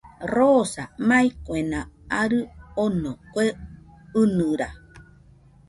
Rosa, 0.35 0.83
mai 1.09 1.27
kuena 1.45 1.79
arɨ 2.19 2.39
ono, 2.85 3.11
kue 3.33 3.45
ɨnɨra 4.21 4.69